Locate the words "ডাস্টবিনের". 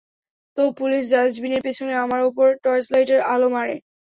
1.13-1.61